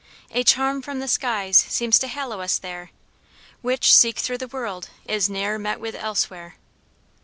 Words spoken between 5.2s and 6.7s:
ne'er met with elsewhere."